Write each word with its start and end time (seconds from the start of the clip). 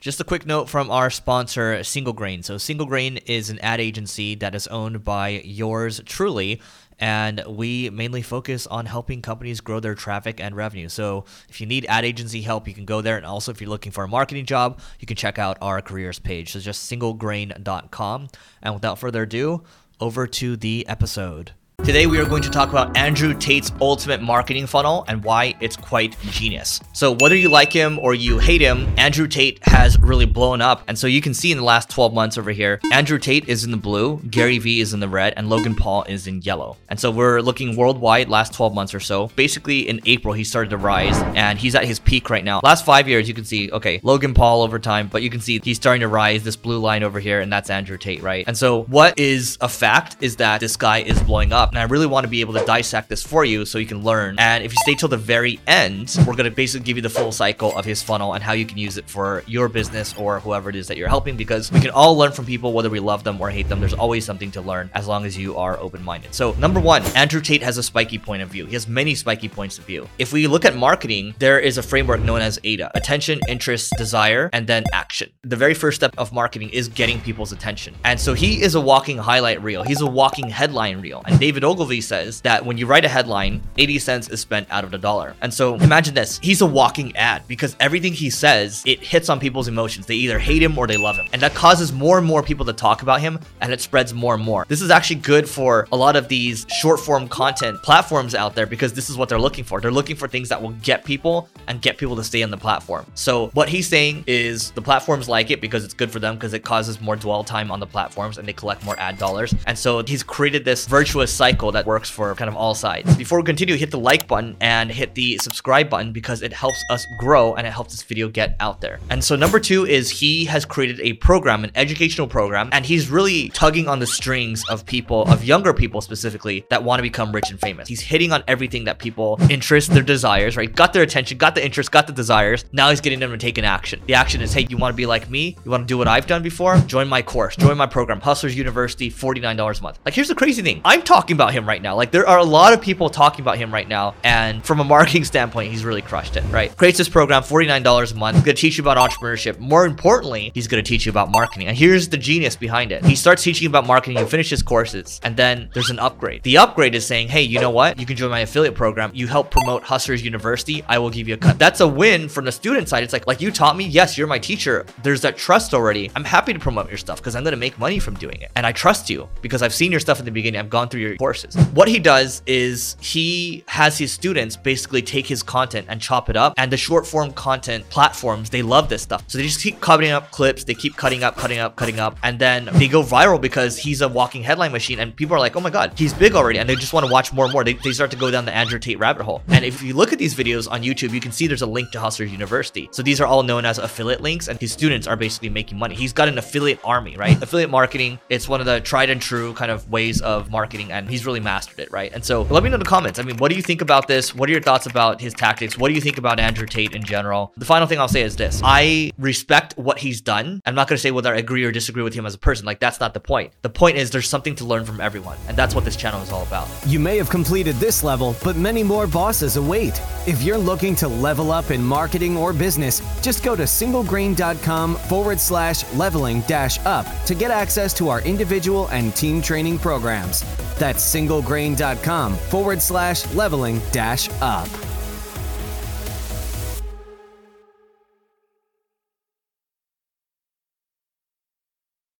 Just 0.00 0.20
a 0.20 0.24
quick 0.24 0.46
note 0.46 0.68
from 0.68 0.90
our 0.90 1.10
sponsor, 1.10 1.84
Single 1.84 2.14
Grain. 2.14 2.42
So, 2.42 2.56
Single 2.56 2.86
Grain 2.86 3.18
is 3.18 3.50
an 3.50 3.58
ad 3.58 3.80
agency 3.80 4.34
that 4.36 4.54
is 4.54 4.66
owned 4.68 5.04
by 5.04 5.42
yours 5.44 6.00
truly 6.06 6.60
and 7.00 7.42
we 7.48 7.88
mainly 7.90 8.22
focus 8.22 8.66
on 8.66 8.86
helping 8.86 9.22
companies 9.22 9.60
grow 9.60 9.80
their 9.80 9.94
traffic 9.94 10.38
and 10.38 10.54
revenue. 10.54 10.88
So 10.88 11.24
if 11.48 11.60
you 11.60 11.66
need 11.66 11.86
ad 11.88 12.04
agency 12.04 12.42
help, 12.42 12.68
you 12.68 12.74
can 12.74 12.84
go 12.84 13.00
there. 13.00 13.16
And 13.16 13.24
also, 13.24 13.50
if 13.50 13.60
you're 13.60 13.70
looking 13.70 13.90
for 13.90 14.04
a 14.04 14.08
marketing 14.08 14.44
job, 14.44 14.80
you 15.00 15.06
can 15.06 15.16
check 15.16 15.38
out 15.38 15.56
our 15.62 15.80
careers 15.80 16.18
page. 16.18 16.52
So 16.52 16.60
just 16.60 16.90
singlegrain.com. 16.92 18.28
And 18.62 18.74
without 18.74 18.98
further 18.98 19.22
ado, 19.22 19.62
over 19.98 20.26
to 20.26 20.56
the 20.56 20.86
episode. 20.86 21.52
Today, 21.82 22.06
we 22.06 22.20
are 22.20 22.26
going 22.26 22.42
to 22.42 22.50
talk 22.50 22.68
about 22.68 22.94
Andrew 22.94 23.32
Tate's 23.32 23.72
ultimate 23.80 24.20
marketing 24.20 24.66
funnel 24.66 25.04
and 25.08 25.24
why 25.24 25.54
it's 25.60 25.76
quite 25.76 26.14
genius. 26.30 26.78
So, 26.92 27.16
whether 27.16 27.34
you 27.34 27.48
like 27.48 27.72
him 27.72 27.98
or 27.98 28.14
you 28.14 28.38
hate 28.38 28.60
him, 28.60 28.92
Andrew 28.98 29.26
Tate 29.26 29.58
has 29.66 29.98
really 29.98 30.26
blown 30.26 30.60
up. 30.60 30.84
And 30.86 30.96
so, 30.96 31.06
you 31.06 31.22
can 31.22 31.32
see 31.32 31.50
in 31.50 31.56
the 31.58 31.64
last 31.64 31.88
12 31.88 32.12
months 32.12 32.36
over 32.36 32.50
here, 32.52 32.80
Andrew 32.92 33.18
Tate 33.18 33.48
is 33.48 33.64
in 33.64 33.70
the 33.70 33.78
blue, 33.78 34.20
Gary 34.30 34.58
Vee 34.58 34.80
is 34.80 34.92
in 34.92 35.00
the 35.00 35.08
red, 35.08 35.32
and 35.38 35.48
Logan 35.48 35.74
Paul 35.74 36.04
is 36.04 36.26
in 36.26 36.42
yellow. 36.42 36.76
And 36.90 37.00
so, 37.00 37.10
we're 37.10 37.40
looking 37.40 37.74
worldwide 37.74 38.28
last 38.28 38.52
12 38.52 38.74
months 38.74 38.94
or 38.94 39.00
so. 39.00 39.28
Basically, 39.28 39.88
in 39.88 40.00
April, 40.04 40.34
he 40.34 40.44
started 40.44 40.70
to 40.70 40.76
rise 40.76 41.16
and 41.34 41.58
he's 41.58 41.74
at 41.74 41.86
his 41.86 41.98
peak 41.98 42.28
right 42.28 42.44
now. 42.44 42.60
Last 42.62 42.84
five 42.84 43.08
years, 43.08 43.26
you 43.26 43.34
can 43.34 43.44
see, 43.44 43.70
okay, 43.72 44.00
Logan 44.02 44.34
Paul 44.34 44.62
over 44.62 44.78
time, 44.78 45.08
but 45.08 45.22
you 45.22 45.30
can 45.30 45.40
see 45.40 45.58
he's 45.64 45.78
starting 45.78 46.02
to 46.02 46.08
rise, 46.08 46.44
this 46.44 46.56
blue 46.56 46.78
line 46.78 47.02
over 47.02 47.18
here, 47.18 47.40
and 47.40 47.50
that's 47.50 47.70
Andrew 47.70 47.96
Tate, 47.96 48.22
right? 48.22 48.44
And 48.46 48.56
so, 48.56 48.82
what 48.84 49.18
is 49.18 49.56
a 49.62 49.68
fact 49.68 50.18
is 50.20 50.36
that 50.36 50.60
this 50.60 50.76
guy 50.76 50.98
is 50.98 51.20
blowing 51.22 51.52
up. 51.52 51.69
And 51.70 51.78
I 51.78 51.84
really 51.84 52.06
want 52.06 52.24
to 52.24 52.28
be 52.28 52.40
able 52.40 52.54
to 52.54 52.64
dissect 52.64 53.08
this 53.08 53.22
for 53.22 53.44
you 53.44 53.64
so 53.64 53.78
you 53.78 53.86
can 53.86 54.02
learn. 54.02 54.36
And 54.38 54.64
if 54.64 54.72
you 54.72 54.78
stay 54.82 54.94
till 54.94 55.08
the 55.08 55.16
very 55.16 55.60
end, 55.66 56.16
we're 56.26 56.34
going 56.34 56.44
to 56.44 56.50
basically 56.50 56.84
give 56.84 56.96
you 56.96 57.02
the 57.02 57.10
full 57.10 57.30
cycle 57.30 57.76
of 57.76 57.84
his 57.84 58.02
funnel 58.02 58.34
and 58.34 58.42
how 58.42 58.52
you 58.52 58.66
can 58.66 58.76
use 58.76 58.96
it 58.96 59.08
for 59.08 59.44
your 59.46 59.68
business 59.68 60.16
or 60.16 60.40
whoever 60.40 60.70
it 60.70 60.76
is 60.76 60.88
that 60.88 60.96
you're 60.96 61.08
helping 61.08 61.36
because 61.36 61.70
we 61.70 61.80
can 61.80 61.90
all 61.90 62.16
learn 62.16 62.32
from 62.32 62.44
people 62.44 62.72
whether 62.72 62.90
we 62.90 62.98
love 62.98 63.22
them 63.22 63.40
or 63.40 63.50
hate 63.50 63.68
them. 63.68 63.78
There's 63.78 63.94
always 63.94 64.24
something 64.24 64.50
to 64.52 64.60
learn 64.60 64.90
as 64.94 65.06
long 65.06 65.24
as 65.24 65.38
you 65.38 65.56
are 65.56 65.78
open 65.78 66.02
minded. 66.02 66.34
So, 66.34 66.52
number 66.52 66.80
one, 66.80 67.04
Andrew 67.16 67.40
Tate 67.40 67.62
has 67.62 67.78
a 67.78 67.82
spiky 67.82 68.18
point 68.18 68.42
of 68.42 68.48
view. 68.48 68.66
He 68.66 68.72
has 68.72 68.88
many 68.88 69.14
spiky 69.14 69.48
points 69.48 69.78
of 69.78 69.84
view. 69.84 70.08
If 70.18 70.32
we 70.32 70.46
look 70.46 70.64
at 70.64 70.74
marketing, 70.74 71.34
there 71.38 71.60
is 71.60 71.78
a 71.78 71.82
framework 71.82 72.20
known 72.20 72.40
as 72.40 72.58
AIDA 72.64 72.90
attention, 72.96 73.40
interest, 73.48 73.92
desire, 73.96 74.50
and 74.52 74.66
then 74.66 74.84
action. 74.92 75.30
The 75.42 75.56
very 75.56 75.74
first 75.74 75.96
step 75.96 76.14
of 76.18 76.32
marketing 76.32 76.70
is 76.70 76.88
getting 76.88 77.20
people's 77.20 77.52
attention. 77.52 77.94
And 78.04 78.18
so 78.18 78.34
he 78.34 78.62
is 78.62 78.74
a 78.74 78.80
walking 78.80 79.18
highlight 79.18 79.62
reel, 79.62 79.82
he's 79.82 80.00
a 80.00 80.06
walking 80.06 80.48
headline 80.48 81.00
reel. 81.00 81.22
And 81.26 81.38
David 81.38 81.59
Ogilvy 81.64 82.00
says 82.00 82.40
that 82.42 82.64
when 82.64 82.78
you 82.78 82.86
write 82.86 83.04
a 83.04 83.08
headline, 83.08 83.62
80 83.78 83.98
cents 83.98 84.28
is 84.28 84.40
spent 84.40 84.66
out 84.70 84.84
of 84.84 84.90
the 84.90 84.98
dollar. 84.98 85.34
And 85.40 85.52
so 85.52 85.74
imagine 85.76 86.14
this 86.14 86.38
he's 86.42 86.60
a 86.60 86.66
walking 86.66 87.16
ad 87.16 87.42
because 87.48 87.76
everything 87.80 88.12
he 88.12 88.30
says, 88.30 88.82
it 88.86 89.00
hits 89.00 89.28
on 89.28 89.40
people's 89.40 89.68
emotions. 89.68 90.06
They 90.06 90.14
either 90.16 90.38
hate 90.38 90.62
him 90.62 90.76
or 90.78 90.86
they 90.86 90.96
love 90.96 91.16
him. 91.16 91.26
And 91.32 91.42
that 91.42 91.54
causes 91.54 91.92
more 91.92 92.18
and 92.18 92.26
more 92.26 92.42
people 92.42 92.66
to 92.66 92.72
talk 92.72 93.02
about 93.02 93.20
him 93.20 93.38
and 93.60 93.72
it 93.72 93.80
spreads 93.80 94.14
more 94.14 94.34
and 94.34 94.42
more. 94.42 94.64
This 94.68 94.82
is 94.82 94.90
actually 94.90 95.20
good 95.20 95.48
for 95.48 95.86
a 95.92 95.96
lot 95.96 96.16
of 96.16 96.28
these 96.28 96.66
short 96.68 97.00
form 97.00 97.28
content 97.28 97.82
platforms 97.82 98.34
out 98.34 98.54
there 98.54 98.66
because 98.66 98.92
this 98.92 99.10
is 99.10 99.16
what 99.16 99.28
they're 99.28 99.38
looking 99.38 99.64
for. 99.64 99.80
They're 99.80 99.90
looking 99.90 100.16
for 100.16 100.28
things 100.28 100.48
that 100.48 100.60
will 100.60 100.72
get 100.82 101.04
people 101.04 101.48
and 101.68 101.80
get 101.82 101.98
people 101.98 102.16
to 102.16 102.24
stay 102.24 102.42
on 102.42 102.50
the 102.50 102.56
platform. 102.56 103.06
So 103.14 103.48
what 103.48 103.68
he's 103.68 103.88
saying 103.88 104.24
is 104.26 104.70
the 104.72 104.82
platforms 104.82 105.28
like 105.28 105.50
it 105.50 105.60
because 105.60 105.84
it's 105.84 105.94
good 105.94 106.10
for 106.10 106.18
them 106.18 106.34
because 106.34 106.54
it 106.54 106.64
causes 106.64 107.00
more 107.00 107.16
dwell 107.16 107.44
time 107.44 107.70
on 107.70 107.80
the 107.80 107.86
platforms 107.86 108.38
and 108.38 108.48
they 108.48 108.52
collect 108.52 108.84
more 108.84 108.98
ad 108.98 109.18
dollars. 109.18 109.54
And 109.66 109.78
so 109.78 110.02
he's 110.02 110.22
created 110.22 110.64
this 110.64 110.86
virtuous 110.86 111.32
cycle 111.32 111.49
that 111.58 111.86
works 111.86 112.08
for 112.08 112.34
kind 112.34 112.48
of 112.48 112.56
all 112.56 112.74
sides. 112.74 113.16
Before 113.16 113.38
we 113.38 113.44
continue, 113.44 113.76
hit 113.76 113.90
the 113.90 113.98
like 113.98 114.26
button 114.26 114.56
and 114.60 114.90
hit 114.90 115.14
the 115.14 115.38
subscribe 115.38 115.90
button 115.90 116.12
because 116.12 116.42
it 116.42 116.52
helps 116.52 116.82
us 116.90 117.06
grow 117.18 117.54
and 117.54 117.66
it 117.66 117.70
helps 117.70 117.92
this 117.92 118.02
video 118.02 118.28
get 118.28 118.56
out 118.60 118.80
there. 118.80 119.00
And 119.10 119.22
so 119.22 119.36
number 119.36 119.58
two 119.58 119.86
is 119.86 120.10
he 120.10 120.44
has 120.46 120.64
created 120.64 121.00
a 121.00 121.14
program, 121.14 121.64
an 121.64 121.72
educational 121.74 122.28
program, 122.28 122.70
and 122.72 122.86
he's 122.86 123.10
really 123.10 123.48
tugging 123.50 123.88
on 123.88 123.98
the 123.98 124.06
strings 124.06 124.62
of 124.68 124.86
people, 124.86 125.22
of 125.24 125.44
younger 125.44 125.74
people 125.74 126.00
specifically, 126.00 126.64
that 126.70 126.82
want 126.82 126.98
to 126.98 127.02
become 127.02 127.32
rich 127.32 127.50
and 127.50 127.60
famous. 127.60 127.88
He's 127.88 128.00
hitting 128.00 128.32
on 128.32 128.44
everything 128.46 128.84
that 128.84 128.98
people 128.98 129.38
interest, 129.50 129.90
their 129.90 130.02
desires, 130.02 130.56
right? 130.56 130.74
Got 130.74 130.92
their 130.92 131.02
attention, 131.02 131.38
got 131.38 131.54
the 131.54 131.64
interest, 131.64 131.90
got 131.90 132.06
the 132.06 132.12
desires. 132.12 132.64
Now 132.72 132.90
he's 132.90 133.00
getting 133.00 133.18
them 133.18 133.30
to 133.30 133.38
take 133.38 133.58
an 133.58 133.64
action. 133.64 134.00
The 134.06 134.14
action 134.14 134.40
is, 134.40 134.52
hey, 134.52 134.66
you 134.68 134.76
want 134.76 134.92
to 134.92 134.96
be 134.96 135.06
like 135.06 135.28
me? 135.28 135.56
You 135.64 135.70
want 135.70 135.82
to 135.82 135.86
do 135.86 135.98
what 135.98 136.08
I've 136.08 136.26
done 136.26 136.42
before? 136.42 136.78
Join 136.78 137.08
my 137.08 137.22
course, 137.22 137.56
join 137.56 137.76
my 137.76 137.86
program, 137.86 138.20
Hustlers 138.20 138.56
University, 138.56 139.10
$49 139.10 139.80
a 139.80 139.82
month. 139.82 139.98
Like, 140.04 140.14
here's 140.14 140.28
the 140.28 140.34
crazy 140.34 140.62
thing. 140.62 140.80
I'm 140.84 141.02
talking 141.02 141.34
about 141.40 141.54
him 141.54 141.66
right 141.66 141.80
now. 141.80 141.96
Like, 141.96 142.10
there 142.10 142.28
are 142.28 142.38
a 142.38 142.44
lot 142.44 142.74
of 142.74 142.82
people 142.82 143.08
talking 143.08 143.40
about 143.40 143.56
him 143.56 143.72
right 143.72 143.88
now. 143.88 144.14
And 144.24 144.62
from 144.64 144.78
a 144.80 144.84
marketing 144.84 145.24
standpoint, 145.32 145.70
he's 145.70 145.84
really 145.84 146.02
crushed 146.02 146.36
it, 146.36 146.44
right? 146.50 146.76
Creates 146.76 146.98
this 146.98 147.08
program, 147.08 147.42
$49 147.42 148.12
a 148.12 148.14
month. 148.16 148.44
Gonna 148.44 148.54
teach 148.54 148.76
you 148.76 148.84
about 148.84 148.98
entrepreneurship. 148.98 149.58
More 149.58 149.86
importantly, 149.86 150.52
he's 150.54 150.68
gonna 150.68 150.82
teach 150.82 151.06
you 151.06 151.10
about 151.10 151.30
marketing. 151.30 151.68
And 151.68 151.76
here's 151.76 152.08
the 152.08 152.18
genius 152.18 152.56
behind 152.56 152.92
it. 152.92 153.04
He 153.04 153.14
starts 153.14 153.42
teaching 153.42 153.66
about 153.66 153.86
marketing 153.86 154.18
and 154.18 154.28
finishes 154.28 154.62
courses. 154.62 155.18
And 155.22 155.36
then 155.36 155.70
there's 155.72 155.90
an 155.90 155.98
upgrade. 155.98 156.42
The 156.42 156.58
upgrade 156.58 156.94
is 156.94 157.06
saying, 157.06 157.28
hey, 157.28 157.42
you 157.42 157.58
know 157.58 157.70
what? 157.70 157.98
You 157.98 158.04
can 158.04 158.16
join 158.16 158.30
my 158.30 158.40
affiliate 158.40 158.74
program. 158.74 159.10
You 159.14 159.26
help 159.26 159.50
promote 159.50 159.82
Hustlers 159.82 160.22
University. 160.22 160.84
I 160.88 160.98
will 160.98 161.10
give 161.10 161.26
you 161.26 161.34
a 161.34 161.38
cut. 161.38 161.58
That's 161.58 161.80
a 161.80 161.88
win 161.88 162.28
from 162.28 162.44
the 162.44 162.52
student 162.52 162.88
side. 162.88 163.02
It's 163.02 163.12
like, 163.14 163.26
like 163.26 163.40
you 163.40 163.50
taught 163.50 163.76
me. 163.76 163.86
Yes, 163.86 164.18
you're 164.18 164.26
my 164.26 164.38
teacher. 164.38 164.84
There's 165.02 165.22
that 165.22 165.38
trust 165.38 165.72
already. 165.72 166.10
I'm 166.14 166.24
happy 166.24 166.52
to 166.52 166.58
promote 166.58 166.88
your 166.88 166.98
stuff 166.98 167.18
because 167.18 167.34
I'm 167.34 167.44
gonna 167.44 167.56
make 167.56 167.78
money 167.78 167.98
from 167.98 168.14
doing 168.14 168.40
it. 168.42 168.50
And 168.56 168.66
I 168.66 168.72
trust 168.72 169.08
you 169.08 169.28
because 169.40 169.62
I've 169.62 169.74
seen 169.74 169.90
your 169.90 170.00
stuff 170.00 170.18
in 170.18 170.26
the 170.26 170.30
beginning. 170.30 170.60
I've 170.60 170.70
gone 170.70 170.88
through 170.88 171.00
your 171.00 171.16
courses. 171.30 171.54
What 171.74 171.86
he 171.86 172.00
does 172.00 172.42
is 172.44 172.96
he 173.00 173.62
has 173.68 173.96
his 173.96 174.12
students 174.12 174.56
basically 174.56 175.00
take 175.00 175.28
his 175.28 175.44
content 175.44 175.86
and 175.88 176.00
chop 176.00 176.28
it 176.28 176.36
up. 176.36 176.54
And 176.56 176.72
the 176.72 176.76
short 176.76 177.06
form 177.06 177.32
content 177.34 177.88
platforms, 177.88 178.50
they 178.50 178.62
love 178.62 178.88
this 178.88 179.02
stuff. 179.02 179.22
So 179.28 179.38
they 179.38 179.44
just 179.44 179.62
keep 179.62 179.80
cutting 179.80 180.10
up 180.10 180.32
clips, 180.32 180.64
they 180.64 180.74
keep 180.74 180.96
cutting 180.96 181.22
up, 181.22 181.36
cutting 181.36 181.60
up, 181.60 181.76
cutting 181.76 182.00
up, 182.00 182.18
and 182.24 182.36
then 182.36 182.68
they 182.72 182.88
go 182.88 183.00
viral 183.04 183.40
because 183.40 183.78
he's 183.78 184.00
a 184.00 184.08
walking 184.08 184.42
headline 184.42 184.72
machine. 184.72 184.98
And 184.98 185.14
people 185.14 185.36
are 185.36 185.38
like, 185.38 185.54
oh 185.54 185.60
my 185.60 185.70
God, 185.70 185.92
he's 185.96 186.12
big 186.12 186.34
already. 186.34 186.58
And 186.58 186.68
they 186.68 186.74
just 186.74 186.92
want 186.92 187.06
to 187.06 187.12
watch 187.12 187.32
more 187.32 187.44
and 187.44 187.52
more. 187.52 187.62
They, 187.62 187.74
they 187.74 187.92
start 187.92 188.10
to 188.10 188.16
go 188.16 188.28
down 188.32 188.44
the 188.44 188.52
Andrew 188.52 188.80
Tate 188.80 188.98
rabbit 188.98 189.22
hole. 189.22 189.40
And 189.48 189.64
if 189.64 189.82
you 189.82 189.94
look 189.94 190.12
at 190.12 190.18
these 190.18 190.34
videos 190.34 190.68
on 190.68 190.82
YouTube, 190.82 191.12
you 191.12 191.20
can 191.20 191.30
see 191.30 191.46
there's 191.46 191.62
a 191.62 191.66
link 191.66 191.92
to 191.92 192.00
Hustlers 192.00 192.32
University. 192.32 192.88
So 192.90 193.04
these 193.04 193.20
are 193.20 193.26
all 193.26 193.44
known 193.44 193.64
as 193.64 193.78
affiliate 193.78 194.20
links, 194.20 194.48
and 194.48 194.58
his 194.58 194.72
students 194.72 195.06
are 195.06 195.16
basically 195.16 195.48
making 195.48 195.78
money. 195.78 195.94
He's 195.94 196.12
got 196.12 196.26
an 196.26 196.38
affiliate 196.38 196.80
army, 196.82 197.16
right? 197.16 197.40
Affiliate 197.40 197.70
marketing, 197.70 198.18
it's 198.28 198.48
one 198.48 198.58
of 198.58 198.66
the 198.66 198.80
tried 198.80 199.10
and 199.10 199.22
true 199.22 199.54
kind 199.54 199.70
of 199.70 199.88
ways 199.88 200.20
of 200.20 200.50
marketing, 200.50 200.90
and 200.90 201.08
he's 201.20 201.26
really 201.26 201.40
mastered 201.40 201.78
it, 201.78 201.92
right? 201.92 202.12
And 202.12 202.24
so 202.24 202.42
let 202.42 202.62
me 202.62 202.70
know 202.70 202.76
in 202.76 202.80
the 202.80 202.86
comments. 202.86 203.18
I 203.18 203.22
mean, 203.22 203.36
what 203.36 203.50
do 203.50 203.56
you 203.56 203.62
think 203.62 203.82
about 203.82 204.08
this? 204.08 204.34
What 204.34 204.48
are 204.48 204.52
your 204.52 204.62
thoughts 204.62 204.86
about 204.86 205.20
his 205.20 205.34
tactics? 205.34 205.76
What 205.76 205.88
do 205.88 205.94
you 205.94 206.00
think 206.00 206.16
about 206.16 206.40
Andrew 206.40 206.66
Tate 206.66 206.94
in 206.94 207.04
general? 207.04 207.52
The 207.58 207.66
final 207.66 207.86
thing 207.86 207.98
I'll 207.98 208.08
say 208.08 208.22
is 208.22 208.36
this 208.36 208.60
I 208.64 209.12
respect 209.18 209.76
what 209.76 209.98
he's 209.98 210.22
done. 210.22 210.62
I'm 210.64 210.74
not 210.74 210.88
going 210.88 210.96
to 210.96 211.00
say 211.00 211.10
whether 211.10 211.34
I 211.34 211.38
agree 211.38 211.64
or 211.64 211.72
disagree 211.72 212.02
with 212.02 212.14
him 212.14 212.24
as 212.24 212.34
a 212.34 212.38
person. 212.38 212.64
Like, 212.64 212.80
that's 212.80 213.00
not 213.00 213.12
the 213.12 213.20
point. 213.20 213.52
The 213.60 213.68
point 213.68 213.98
is 213.98 214.10
there's 214.10 214.28
something 214.28 214.54
to 214.56 214.64
learn 214.64 214.84
from 214.84 215.00
everyone, 215.00 215.36
and 215.46 215.56
that's 215.56 215.74
what 215.74 215.84
this 215.84 215.96
channel 215.96 216.22
is 216.22 216.32
all 216.32 216.42
about. 216.44 216.68
You 216.86 216.98
may 216.98 217.18
have 217.18 217.28
completed 217.28 217.76
this 217.76 218.02
level, 218.02 218.34
but 218.42 218.56
many 218.56 218.82
more 218.82 219.06
bosses 219.06 219.56
await. 219.56 220.00
If 220.26 220.42
you're 220.42 220.58
looking 220.58 220.94
to 220.96 221.08
level 221.08 221.52
up 221.52 221.70
in 221.70 221.82
marketing 221.84 222.36
or 222.36 222.54
business, 222.54 223.02
just 223.20 223.44
go 223.44 223.54
to 223.54 223.64
singlegrain.com 223.64 224.96
forward 224.96 225.38
slash 225.38 225.84
leveling 225.94 226.40
dash 226.42 226.78
up 226.86 227.06
to 227.26 227.34
get 227.34 227.50
access 227.50 227.92
to 227.94 228.08
our 228.08 228.22
individual 228.22 228.88
and 228.88 229.14
team 229.14 229.42
training 229.42 229.78
programs. 229.78 230.44
That's 230.80 231.04
singlegrain.com 231.04 232.36
forward 232.36 232.80
slash 232.80 233.32
leveling 233.34 233.82
dash 233.92 234.30
up. 234.40 234.66